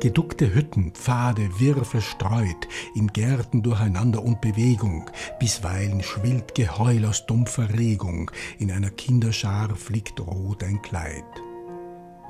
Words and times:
Geduckte 0.00 0.54
Hütten, 0.54 0.92
Pfade, 0.92 1.58
wirr 1.58 1.84
verstreut, 1.84 2.68
in 2.94 3.08
Gärten 3.08 3.64
durcheinander 3.64 4.22
und 4.22 4.40
Bewegung, 4.40 5.10
bisweilen 5.40 6.04
schwillt 6.04 6.54
Geheul 6.54 7.04
aus 7.04 7.26
dumpfer 7.26 7.68
Regung, 7.76 8.30
in 8.58 8.70
einer 8.70 8.90
Kinderschar 8.90 9.74
flickt 9.74 10.20
rot 10.20 10.62
ein 10.62 10.80
Kleid. 10.82 11.24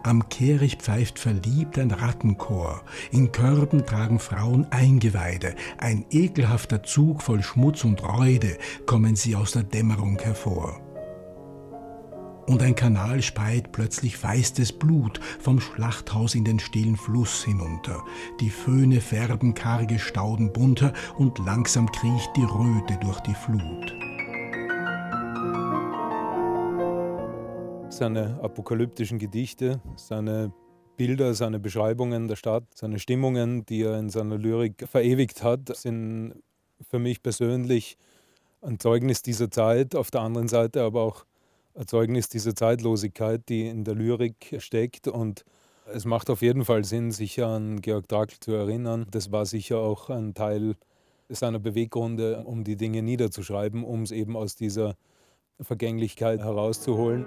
Am 0.03 0.31
Kehricht 0.31 0.81
pfeift 0.81 1.19
verliebt 1.19 1.79
ein 1.79 1.91
Rattenchor, 1.91 2.83
in 3.11 3.33
Körben 3.33 3.85
tragen 3.85 4.19
Frauen 4.19 4.67
Eingeweide, 4.71 5.55
ein 5.77 6.07
ekelhafter 6.11 6.83
Zug 6.83 7.21
voll 7.21 7.43
Schmutz 7.43 7.85
und 7.85 8.03
Reude 8.03 8.57
kommen 8.87 9.15
sie 9.15 9.37
aus 9.37 9.53
der 9.53 9.65
Dämmerung 9.65 10.19
hervor 10.19 10.81
und 12.49 12.63
ein 12.63 12.75
Kanal 12.75 13.23
speit 13.23 13.73
plötzlich 13.73 14.23
weißes 14.23 14.73
Blut 14.73 15.21
vom 15.39 15.61
Schlachthaus 15.61 16.35
in 16.35 16.45
den 16.45 16.59
stillen 16.59 16.97
Fluss 16.97 17.45
hinunter. 17.45 18.03
Die 18.41 18.51
Föhne 18.51 19.01
färben 19.01 19.55
karge 19.55 19.99
Stauden 19.99 20.53
bunter 20.53 20.93
und 21.19 21.39
langsam 21.39 21.91
kriecht 21.93 22.31
die 22.37 22.45
Röte 22.45 22.99
durch 23.01 23.21
die 23.21 23.35
Flut. 23.35 23.95
Seine 27.91 28.39
apokalyptischen 28.43 29.19
Gedichte, 29.19 29.81
seine 29.97 30.53
Bilder, 30.97 31.35
seine 31.35 31.59
Beschreibungen 31.59 32.29
der 32.29 32.37
Stadt, 32.37 32.65
seine 32.75 32.99
Stimmungen, 32.99 33.67
die 33.67 33.83
er 33.83 33.99
in 33.99 34.09
seiner 34.09 34.39
Lyrik 34.39 34.89
verewigt 34.89 35.43
hat, 35.43 35.77
sind 35.77 36.35
für 36.89 36.99
mich 36.99 37.23
persönlich 37.23 37.99
ein 38.63 38.79
Zeugnis 38.79 39.23
dieser 39.23 39.51
Zeit, 39.51 39.95
auf 39.95 40.11
der 40.11 40.23
anderen 40.23 40.49
Seite 40.49 40.83
aber 40.83 41.03
auch 41.03 41.25
Erzeugnis 41.79 42.29
dieser 42.29 42.57
Zeitlosigkeit, 42.57 43.49
die 43.49 43.69
in 43.69 43.85
der 43.85 43.95
Lyrik 43.95 44.57
steckt. 44.59 45.07
Und 45.07 45.45
es 45.87 46.05
macht 46.05 46.29
auf 46.29 46.43
jeden 46.43 46.65
Fall 46.65 46.85
Sinn, 46.85 47.13
sich 47.13 47.43
an 47.43 47.81
Georg 47.81 48.09
Trakl 48.09 48.35
zu 48.41 48.53
erinnern. 48.53 49.07
Das 49.13 49.31
war 49.31 49.47
sicher 49.47 49.79
auch 49.79 50.11
ein 50.11 50.35
Teil 50.35 50.75
seiner 51.29 51.61
Beweggründe, 51.61 52.43
um 52.45 52.65
die 52.65 52.77
Dinge 52.77 53.03
niederzuschreiben, 53.03 53.85
um 53.85 54.03
es 54.03 54.11
eben 54.11 54.37
aus 54.37 54.57
dieser 54.57 54.97
Vergänglichkeit 55.61 56.41
herauszuholen. 56.41 57.25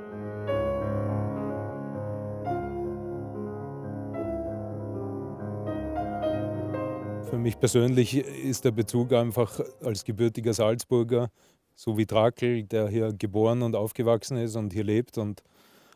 Für 7.30 7.38
mich 7.38 7.58
persönlich 7.58 8.18
ist 8.18 8.66
der 8.66 8.72
Bezug 8.72 9.14
einfach 9.14 9.62
als 9.82 10.04
gebürtiger 10.04 10.54
Salzburger 10.54 11.30
so 11.76 11.98
wie 11.98 12.06
Drakel, 12.06 12.64
der 12.64 12.88
hier 12.88 13.14
geboren 13.14 13.62
und 13.62 13.76
aufgewachsen 13.76 14.38
ist 14.38 14.56
und 14.56 14.74
hier 14.74 14.84
lebt 14.84 15.18
und 15.18 15.44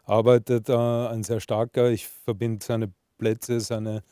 arbeitet, 0.05 0.69
äh, 0.69 0.73
ein 0.73 1.23
sehr 1.23 1.39
starker. 1.39 1.91
Ich 1.91 2.07
verbinde 2.07 2.63
seine 2.65 2.91
Plätze, 3.17 3.59
seine, 3.59 4.03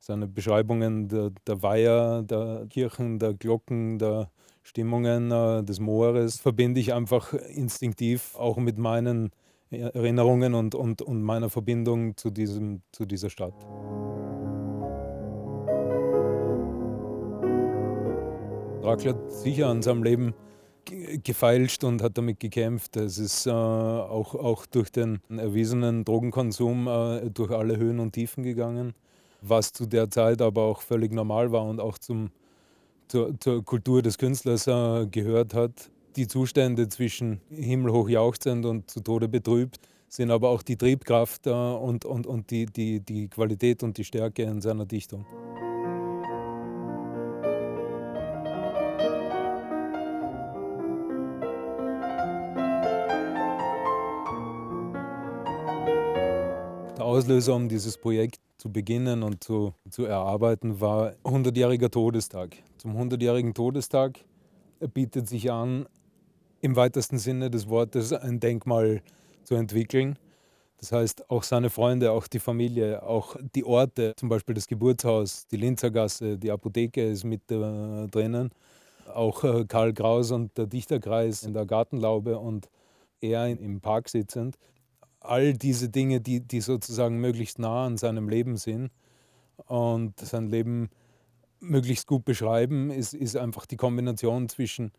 seine 0.00 0.26
Beschreibungen 0.26 1.08
der, 1.08 1.30
der 1.46 1.62
Weiher, 1.62 2.22
der 2.22 2.66
Kirchen, 2.68 3.18
der 3.18 3.34
Glocken, 3.34 3.98
der 3.98 4.30
Stimmungen 4.62 5.30
äh, 5.30 5.64
des 5.64 5.80
Moores, 5.80 6.38
verbinde 6.38 6.80
ich 6.80 6.92
einfach 6.92 7.32
instinktiv 7.32 8.34
auch 8.36 8.56
mit 8.58 8.78
meinen 8.78 9.30
Erinnerungen 9.70 10.54
und, 10.54 10.74
und, 10.74 11.02
und 11.02 11.22
meiner 11.22 11.50
Verbindung 11.50 12.16
zu, 12.16 12.30
diesem, 12.30 12.82
zu 12.92 13.04
dieser 13.04 13.28
Stadt. 13.28 13.54
Drakel 18.82 19.12
hat 19.12 19.30
sicher 19.30 19.66
an 19.66 19.82
seinem 19.82 20.02
Leben 20.02 20.34
gefeilscht 21.22 21.84
und 21.84 22.02
hat 22.02 22.18
damit 22.18 22.40
gekämpft. 22.40 22.96
Es 22.96 23.18
ist 23.18 23.46
äh, 23.46 23.50
auch, 23.50 24.34
auch 24.34 24.66
durch 24.66 24.90
den 24.90 25.20
erwiesenen 25.28 26.04
Drogenkonsum 26.04 26.88
äh, 26.88 27.30
durch 27.30 27.50
alle 27.50 27.76
Höhen 27.76 28.00
und 28.00 28.12
Tiefen 28.12 28.42
gegangen, 28.42 28.94
was 29.42 29.72
zu 29.72 29.86
der 29.86 30.10
Zeit 30.10 30.42
aber 30.42 30.62
auch 30.62 30.80
völlig 30.80 31.12
normal 31.12 31.52
war 31.52 31.64
und 31.64 31.80
auch 31.80 31.98
zum, 31.98 32.30
zur, 33.08 33.38
zur 33.40 33.64
Kultur 33.64 34.02
des 34.02 34.18
Künstlers 34.18 34.66
äh, 34.66 35.06
gehört 35.06 35.54
hat. 35.54 35.90
Die 36.16 36.26
Zustände 36.26 36.88
zwischen 36.88 37.40
himmelhoch 37.50 38.08
jauchzend 38.08 38.64
und 38.66 38.90
zu 38.90 39.00
Tode 39.00 39.28
betrübt 39.28 39.78
sind 40.08 40.30
aber 40.30 40.48
auch 40.48 40.62
die 40.62 40.76
Triebkraft 40.76 41.46
äh, 41.46 41.50
und, 41.50 42.04
und, 42.04 42.26
und 42.26 42.50
die, 42.50 42.66
die, 42.66 43.00
die 43.00 43.28
Qualität 43.28 43.82
und 43.82 43.96
die 43.98 44.04
Stärke 44.04 44.42
in 44.42 44.60
seiner 44.60 44.86
Dichtung. 44.86 45.26
Auslöser, 57.18 57.56
um 57.56 57.68
dieses 57.68 57.98
Projekt 57.98 58.38
zu 58.58 58.70
beginnen 58.70 59.24
und 59.24 59.42
zu, 59.42 59.74
zu 59.90 60.04
erarbeiten, 60.04 60.80
war 60.80 61.14
100-jähriger 61.24 61.90
Todestag. 61.90 62.54
Zum 62.76 62.96
100-jährigen 62.96 63.54
Todestag 63.54 64.20
bietet 64.94 65.28
sich 65.28 65.50
an, 65.50 65.88
im 66.60 66.76
weitesten 66.76 67.18
Sinne 67.18 67.50
des 67.50 67.68
Wortes 67.68 68.12
ein 68.12 68.38
Denkmal 68.38 69.02
zu 69.42 69.56
entwickeln. 69.56 70.16
Das 70.78 70.92
heißt, 70.92 71.28
auch 71.28 71.42
seine 71.42 71.70
Freunde, 71.70 72.12
auch 72.12 72.28
die 72.28 72.38
Familie, 72.38 73.02
auch 73.02 73.34
die 73.56 73.64
Orte, 73.64 74.12
zum 74.14 74.28
Beispiel 74.28 74.54
das 74.54 74.68
Geburtshaus, 74.68 75.48
die 75.48 75.56
Linzergasse, 75.56 76.38
die 76.38 76.52
Apotheke 76.52 77.04
ist 77.04 77.24
mit 77.24 77.50
äh, 77.50 78.06
drinnen. 78.06 78.50
Auch 79.12 79.42
äh, 79.42 79.64
Karl 79.64 79.92
Kraus 79.92 80.30
und 80.30 80.56
der 80.56 80.66
Dichterkreis 80.66 81.42
in 81.42 81.52
der 81.52 81.66
Gartenlaube 81.66 82.38
und 82.38 82.68
er 83.20 83.48
im 83.48 83.80
Park 83.80 84.08
sitzend 84.08 84.56
all 85.28 85.52
diese 85.52 85.88
Dinge, 85.88 86.20
die, 86.20 86.40
die 86.40 86.60
sozusagen 86.60 87.18
möglichst 87.18 87.58
nah 87.58 87.86
an 87.86 87.96
seinem 87.96 88.28
Leben 88.28 88.56
sind 88.56 88.90
und 89.66 90.18
sein 90.20 90.48
Leben 90.48 90.90
möglichst 91.60 92.06
gut 92.06 92.24
beschreiben, 92.24 92.90
ist, 92.90 93.14
ist 93.14 93.36
einfach 93.36 93.66
die 93.66 93.76
Kombination 93.76 94.48
zwischen 94.48 94.92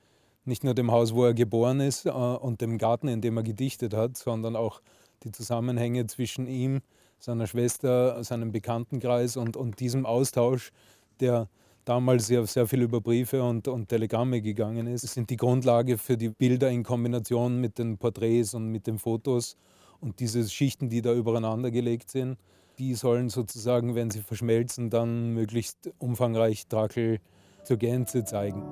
nicht 0.46 0.64
nur 0.64 0.74
dem 0.74 0.92
Haus, 0.92 1.14
wo 1.14 1.26
er 1.26 1.34
geboren 1.34 1.80
ist 1.80 2.06
äh, 2.06 2.10
und 2.10 2.62
dem 2.62 2.78
Garten, 2.78 3.08
in 3.08 3.22
dem 3.22 3.38
er 3.38 3.44
gedichtet 3.44 3.94
hat, 3.94 4.18
sondern 4.18 4.56
auch 4.56 4.82
die 5.24 5.32
Zusammenhänge 5.32 6.08
zwischen 6.08 6.48
ihm, 6.48 6.82
seiner 7.20 7.48
Schwester, 7.48 8.24
seinem 8.24 8.52
Bekanntenkreis 8.52 9.36
und, 9.36 9.58
und 9.58 9.80
diesem 9.80 10.06
Austausch, 10.06 10.72
der 11.20 11.50
damals 11.84 12.28
sehr, 12.28 12.46
sehr 12.46 12.68
viel 12.68 12.82
über 12.82 13.02
Briefe 13.02 13.44
und, 13.44 13.68
und 13.68 13.90
Telegramme 13.90 14.42
gegangen 14.42 14.88
ist, 14.88 15.02
sind 15.02 15.30
die 15.30 15.38
Grundlage 15.38 15.98
für 15.98 16.18
die 16.18 16.30
Bilder 16.30 16.70
in 16.70 16.84
Kombination 16.84 17.60
mit 17.60 17.78
den 17.78 17.98
Porträts 17.98 18.54
und 18.54 18.68
mit 18.68 18.88
den 18.88 19.00
Fotos 19.00 19.58
und 20.02 20.20
diese 20.20 20.48
Schichten, 20.48 20.90
die 20.90 21.02
da 21.02 21.14
übereinander 21.14 21.72
gelegt 21.72 22.12
sind, 22.12 22.38
die 22.78 22.96
sollen 22.96 23.30
sozusagen, 23.30 23.96
wenn 23.96 24.10
sie 24.10 24.22
verschmelzen, 24.22 24.90
dann 24.90 25.34
möglichst 25.34 25.92
umfangreich 25.98 26.68
Drakel 26.68 27.20
zur 27.64 27.78
Gänze 27.78 28.24
zeigen. 28.24 28.64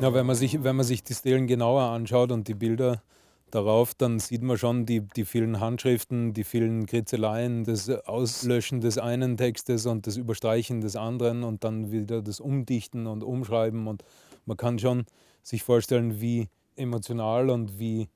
Ja, 0.00 0.14
wenn, 0.14 0.24
man 0.24 0.36
sich, 0.36 0.62
wenn 0.64 0.76
man 0.76 0.86
sich 0.86 1.04
die 1.04 1.12
Stelen 1.12 1.46
genauer 1.46 1.82
anschaut 1.82 2.32
und 2.32 2.48
die 2.48 2.54
Bilder 2.54 3.02
darauf, 3.50 3.94
dann 3.94 4.18
sieht 4.18 4.42
man 4.42 4.56
schon 4.56 4.86
die, 4.86 5.00
die 5.00 5.24
vielen 5.24 5.60
Handschriften, 5.60 6.32
die 6.32 6.44
vielen 6.44 6.86
Kritzeleien, 6.86 7.64
das 7.64 7.90
Auslöschen 7.90 8.80
des 8.80 8.96
einen 8.96 9.36
Textes 9.36 9.86
und 9.86 10.06
das 10.06 10.16
Überstreichen 10.16 10.80
des 10.80 10.96
anderen 10.96 11.42
und 11.44 11.64
dann 11.64 11.90
wieder 11.90 12.22
das 12.22 12.40
Umdichten 12.40 13.06
und 13.06 13.22
Umschreiben. 13.22 13.88
Und 13.88 14.04
man 14.46 14.56
kann 14.56 14.78
schon 14.78 15.04
sich 15.42 15.64
vorstellen, 15.64 16.20
wie 16.20 16.48
emotional 16.80 17.50
und 17.50 17.78
wie, 17.78 18.08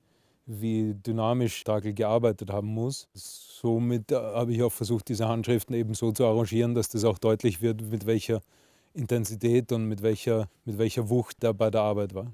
wie 0.45 0.93
dynamisch 0.95 1.63
Dagel 1.63 1.93
gearbeitet 1.93 2.49
haben 2.51 2.67
muss. 2.67 3.07
Somit 3.13 4.11
äh, 4.11 4.15
habe 4.15 4.53
ich 4.53 4.61
auch 4.63 4.71
versucht, 4.71 5.07
diese 5.07 5.27
Handschriften 5.27 5.75
eben 5.75 5.93
so 5.93 6.11
zu 6.11 6.25
arrangieren, 6.25 6.75
dass 6.75 6.89
das 6.89 7.03
auch 7.03 7.17
deutlich 7.17 7.61
wird, 7.61 7.81
mit 7.81 8.05
welcher 8.05 8.41
Intensität 8.93 9.71
und 9.71 9.85
mit 9.85 10.01
welcher, 10.01 10.47
mit 10.65 10.77
welcher 10.77 11.09
Wucht 11.09 11.43
er 11.43 11.53
bei 11.53 11.69
der 11.69 11.81
Arbeit 11.81 12.13
war. 12.13 12.31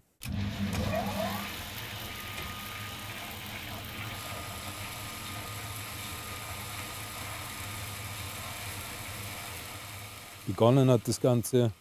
Begonnen 10.47 10.89
hat 10.89 11.07
das 11.07 11.21
Ganze 11.21 11.71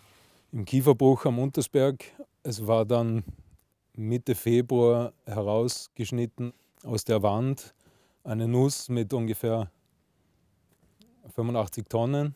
im 0.52 0.64
Kieferbruch 0.64 1.24
am 1.24 1.38
Untersberg. 1.38 2.04
Es 2.42 2.66
war 2.66 2.84
dann 2.84 3.24
Mitte 3.94 4.34
Februar 4.34 5.12
herausgeschnitten 5.26 6.52
aus 6.84 7.04
der 7.04 7.22
Wand 7.22 7.74
eine 8.24 8.48
Nuss 8.48 8.88
mit 8.88 9.12
ungefähr 9.12 9.70
85 11.34 11.86
Tonnen, 11.88 12.34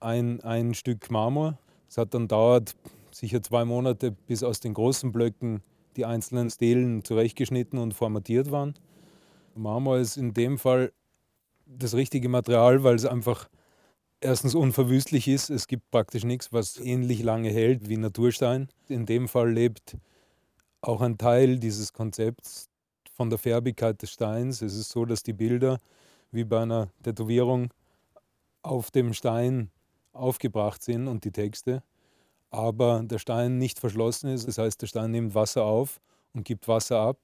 ein, 0.00 0.40
ein 0.42 0.74
Stück 0.74 1.10
Marmor. 1.10 1.58
Es 1.88 1.98
hat 1.98 2.14
dann 2.14 2.28
dauert 2.28 2.74
sicher 3.10 3.42
zwei 3.42 3.64
Monate, 3.64 4.12
bis 4.12 4.42
aus 4.42 4.60
den 4.60 4.74
großen 4.74 5.12
Blöcken 5.12 5.62
die 5.96 6.06
einzelnen 6.06 6.50
Stelen 6.50 7.04
zurechtgeschnitten 7.04 7.78
und 7.78 7.94
formatiert 7.94 8.50
waren. 8.50 8.74
Marmor 9.54 9.98
ist 9.98 10.16
in 10.16 10.32
dem 10.32 10.58
Fall 10.58 10.92
das 11.66 11.94
richtige 11.94 12.28
Material, 12.28 12.82
weil 12.82 12.94
es 12.94 13.04
einfach 13.04 13.48
erstens 14.20 14.54
unverwüstlich 14.54 15.28
ist. 15.28 15.50
Es 15.50 15.66
gibt 15.66 15.90
praktisch 15.90 16.24
nichts, 16.24 16.52
was 16.52 16.78
ähnlich 16.78 17.22
lange 17.22 17.50
hält 17.50 17.88
wie 17.88 17.96
Naturstein. 17.96 18.68
In 18.88 19.04
dem 19.04 19.28
Fall 19.28 19.52
lebt 19.52 19.96
auch 20.82 21.00
ein 21.00 21.16
Teil 21.16 21.58
dieses 21.58 21.92
Konzepts 21.92 22.68
von 23.14 23.30
der 23.30 23.38
Färbigkeit 23.38 24.00
des 24.02 24.10
Steins. 24.10 24.62
Es 24.62 24.74
ist 24.74 24.90
so, 24.90 25.04
dass 25.04 25.22
die 25.22 25.32
Bilder 25.32 25.78
wie 26.32 26.44
bei 26.44 26.62
einer 26.62 26.88
Tätowierung 27.02 27.72
auf 28.62 28.90
dem 28.90 29.12
Stein 29.12 29.70
aufgebracht 30.12 30.82
sind 30.82 31.08
und 31.08 31.24
die 31.24 31.30
Texte, 31.30 31.82
aber 32.50 33.02
der 33.04 33.18
Stein 33.18 33.58
nicht 33.58 33.78
verschlossen 33.78 34.30
ist. 34.30 34.46
Das 34.46 34.58
heißt, 34.58 34.82
der 34.82 34.86
Stein 34.86 35.10
nimmt 35.12 35.34
Wasser 35.34 35.64
auf 35.64 36.00
und 36.34 36.44
gibt 36.44 36.68
Wasser 36.68 36.98
ab. 36.98 37.18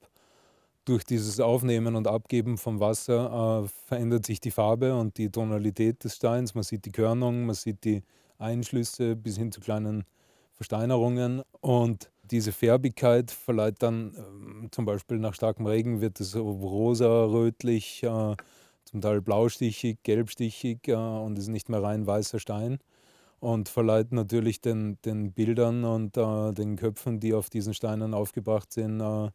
Durch 0.85 1.05
dieses 1.05 1.39
Aufnehmen 1.39 1.97
und 1.97 2.07
Abgeben 2.07 2.57
vom 2.57 2.81
Wasser 2.81 3.65
äh, 3.65 3.69
verändert 3.87 4.25
sich 4.25 4.41
die 4.41 4.51
Farbe 4.51 4.97
und 4.97 5.19
die 5.19 5.31
Tonalität 5.31 6.03
des 6.03 6.17
Steins. 6.17 6.55
Man 6.55 6.65
sieht 6.65 6.87
die 6.87 6.93
Körnung, 6.93 7.45
man 7.45 7.55
sieht 7.55 7.85
die 7.85 8.03
Einschlüsse 8.39 9.15
bis 9.15 9.37
hin 9.37 9.53
zu 9.53 9.61
kleinen 9.61 10.05
Versteinerungen. 10.55 11.43
Und 11.61 12.11
diese 12.31 12.53
Färbigkeit 12.53 13.31
verleiht 13.31 13.83
dann 13.83 14.15
äh, 14.15 14.71
zum 14.71 14.85
Beispiel 14.85 15.19
nach 15.19 15.35
starkem 15.35 15.67
Regen 15.67 16.01
wird 16.01 16.21
es 16.21 16.37
rosa, 16.37 17.25
rötlich, 17.25 18.03
äh, 18.03 18.37
zum 18.85 19.01
Teil 19.01 19.21
blaustichig, 19.21 19.99
gelbstichig 20.03 20.89
äh, 20.89 20.95
und 20.95 21.39
ist 21.39 21.49
nicht 21.49 21.69
mehr 21.69 21.83
rein 21.83 22.07
weißer 22.07 22.39
Stein 22.39 22.79
und 23.41 23.69
verleiht 23.69 24.13
natürlich 24.13 24.61
den, 24.61 24.99
den 25.05 25.33
Bildern 25.33 25.85
und 25.85 26.17
äh, 26.17 26.53
den 26.53 26.77
Köpfen, 26.77 27.21
die 27.21 27.35
auf 27.35 27.51
diesen 27.51 27.75
Steinen 27.75 28.15
aufgebracht 28.15 28.73
sind, 28.73 29.01
äh, 29.01 29.31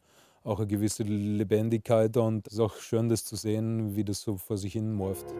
auch 0.45 0.59
eine 0.59 0.67
gewisse 0.67 1.03
Lebendigkeit 1.03 2.17
und 2.17 2.47
es 2.47 2.53
ist 2.53 2.59
auch 2.59 2.75
schön, 2.77 3.09
das 3.09 3.23
zu 3.23 3.35
sehen, 3.35 3.95
wie 3.95 4.03
das 4.03 4.21
so 4.21 4.37
vor 4.37 4.57
sich 4.57 4.73
hin 4.73 4.93
morpht. 4.93 5.33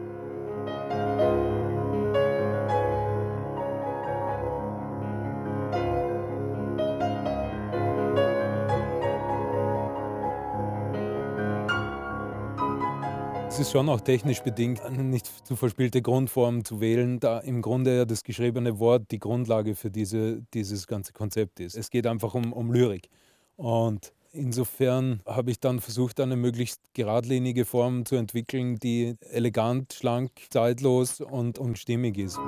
Es 13.54 13.60
ist 13.60 13.70
schon 13.70 13.88
auch 13.88 14.00
technisch 14.00 14.40
bedingt, 14.40 14.80
eine 14.80 15.04
nicht 15.04 15.46
zu 15.46 15.54
verspielte 15.54 16.02
Grundform 16.02 16.64
zu 16.64 16.80
wählen, 16.80 17.20
da 17.20 17.38
im 17.38 17.62
Grunde 17.62 17.98
ja 17.98 18.04
das 18.04 18.24
geschriebene 18.24 18.80
Wort 18.80 19.12
die 19.12 19.20
Grundlage 19.20 19.76
für 19.76 19.92
diese, 19.92 20.42
dieses 20.54 20.88
ganze 20.88 21.12
Konzept 21.12 21.60
ist. 21.60 21.76
Es 21.76 21.88
geht 21.88 22.08
einfach 22.08 22.34
um, 22.34 22.52
um 22.52 22.72
Lyrik. 22.72 23.08
Und 23.56 24.12
insofern 24.32 25.20
habe 25.24 25.52
ich 25.52 25.60
dann 25.60 25.78
versucht, 25.78 26.18
eine 26.18 26.34
möglichst 26.34 26.80
geradlinige 26.94 27.64
Form 27.64 28.04
zu 28.04 28.16
entwickeln, 28.16 28.74
die 28.80 29.14
elegant, 29.30 29.92
schlank, 29.92 30.32
zeitlos 30.50 31.20
und, 31.20 31.56
und 31.56 31.78
stimmig 31.78 32.18
ist. 32.18 32.40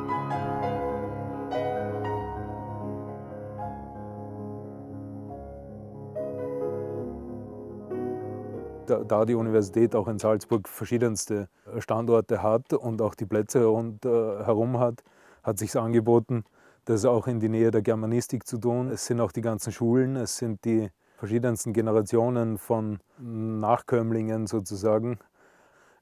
Da, 8.87 9.25
die 9.25 9.35
Universität 9.35 9.95
auch 9.95 10.09
in 10.09 10.19
Salzburg 10.19 10.69
verschiedenste 10.69 11.49
Standorte 11.79 12.43
hat 12.43 12.73
und 12.73 13.03
auch 13.03 13.15
die 13.15 13.27
Plätze 13.27 13.65
rund 13.65 14.05
äh, 14.05 14.09
herum 14.09 14.79
hat, 14.79 15.03
hat 15.43 15.59
sich 15.59 15.77
angeboten, 15.77 16.45
das 16.85 17.05
auch 17.05 17.27
in 17.27 17.41
die 17.41 17.49
Nähe 17.49 17.71
der 17.71 17.83
Germanistik 17.83 18.47
zu 18.47 18.59
tun. 18.59 18.91
Es 18.91 19.07
sind 19.07 19.21
auch 19.21 19.33
die 19.33 19.41
ganzen 19.41 19.73
Schulen, 19.73 20.17
es 20.17 20.37
sind 20.37 20.65
die 20.65 20.91
verschiedensten 21.17 21.73
Generationen 21.73 22.59
von 22.59 22.99
Nachkömmlingen 23.19 24.47
sozusagen. 24.47 25.19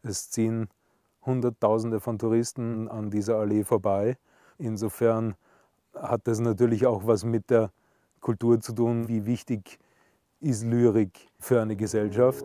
Es 0.02 0.30
ziehen 0.30 0.68
Hunderttausende 1.24 2.00
von 2.00 2.18
Touristen 2.18 2.88
an 2.88 3.10
dieser 3.10 3.36
Allee 3.36 3.64
vorbei. 3.64 4.18
Insofern 4.58 5.34
hat 5.94 6.22
das 6.24 6.40
natürlich 6.40 6.86
auch 6.86 7.06
was 7.06 7.24
mit 7.24 7.50
der 7.50 7.70
Kultur 8.20 8.60
zu 8.60 8.72
tun, 8.72 9.08
wie 9.08 9.24
wichtig 9.24 9.78
ist 10.40 10.64
Lyrik 10.64 11.28
für 11.38 11.60
eine 11.60 11.76
Gesellschaft. 11.76 12.44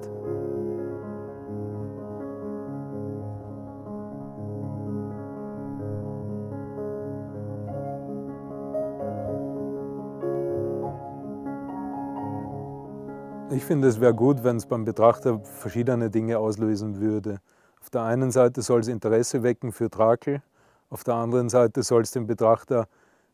Ich 13.51 13.65
finde, 13.65 13.87
es 13.87 13.99
wäre 13.99 14.13
gut, 14.13 14.43
wenn 14.43 14.57
es 14.57 14.65
beim 14.65 14.85
Betrachter 14.85 15.39
verschiedene 15.43 16.09
Dinge 16.09 16.37
auslösen 16.37 17.01
würde. 17.01 17.41
Auf 17.81 17.89
der 17.89 18.03
einen 18.03 18.31
Seite 18.31 18.61
soll 18.61 18.81
es 18.81 18.87
Interesse 18.87 19.43
wecken 19.43 19.71
für 19.71 19.89
Trakel, 19.89 20.41
auf 20.89 21.03
der 21.03 21.15
anderen 21.15 21.49
Seite 21.49 21.83
soll 21.83 22.01
es 22.01 22.11
den 22.11 22.25
Betrachter 22.25 22.87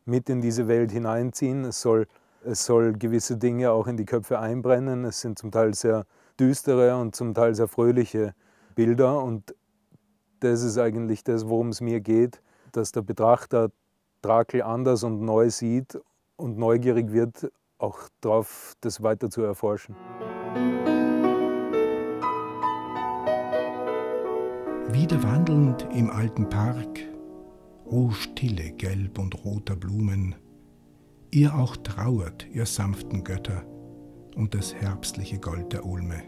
mit 0.04 0.28
in 0.28 0.40
diese 0.40 0.68
Welt 0.68 0.92
hineinziehen. 0.92 1.64
Es 1.64 1.80
soll 1.80 2.06
es 2.46 2.64
soll 2.64 2.92
gewisse 2.92 3.36
Dinge 3.36 3.72
auch 3.72 3.86
in 3.86 3.96
die 3.96 4.04
Köpfe 4.04 4.38
einbrennen. 4.38 5.04
Es 5.04 5.20
sind 5.20 5.38
zum 5.38 5.50
Teil 5.50 5.74
sehr 5.74 6.06
düstere 6.38 6.96
und 6.96 7.16
zum 7.16 7.34
Teil 7.34 7.54
sehr 7.54 7.68
fröhliche 7.68 8.34
Bilder. 8.74 9.22
Und 9.22 9.54
das 10.40 10.62
ist 10.62 10.78
eigentlich 10.78 11.24
das, 11.24 11.48
worum 11.48 11.70
es 11.70 11.80
mir 11.80 12.00
geht, 12.00 12.40
dass 12.72 12.92
der 12.92 13.02
Betrachter 13.02 13.70
Drakel 14.22 14.62
anders 14.62 15.02
und 15.02 15.22
neu 15.22 15.50
sieht 15.50 15.98
und 16.36 16.56
neugierig 16.56 17.12
wird, 17.12 17.50
auch 17.78 17.98
darauf, 18.20 18.74
das 18.80 19.02
weiter 19.02 19.28
zu 19.28 19.42
erforschen. 19.42 19.94
Wieder 24.88 25.22
wandelnd 25.22 25.86
im 25.92 26.10
alten 26.10 26.48
Park, 26.48 27.00
o 27.84 28.10
Stille 28.10 28.70
gelb 28.72 29.18
und 29.18 29.44
roter 29.44 29.76
Blumen, 29.76 30.34
ihr 31.30 31.54
auch 31.54 31.76
trauert, 31.76 32.46
ihr 32.52 32.66
sanften 32.66 33.24
Götter, 33.24 33.64
und 34.34 34.54
das 34.54 34.74
herbstliche 34.74 35.38
Gold 35.38 35.72
der 35.72 35.86
Ulme. 35.86 36.22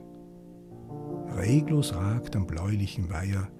Reglos 1.36 1.94
ragt 1.94 2.36
am 2.36 2.46
bläulichen 2.46 3.10
Weiher 3.10 3.50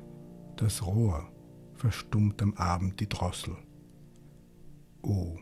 das 0.56 0.84
Rohr, 0.84 1.30
verstummt 1.74 2.42
am 2.42 2.54
Abend 2.54 2.98
die 3.00 3.08
Drossel. 3.08 3.56
O, 5.02 5.36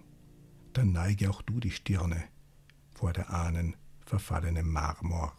dann 0.72 0.92
neige 0.92 1.30
auch 1.30 1.40
du 1.42 1.60
die 1.60 1.70
Stirne 1.70 2.24
vor 2.94 3.12
der 3.12 3.30
Ahnen 3.30 3.76
verfallenem 4.04 4.70
Marmor. 4.70 5.32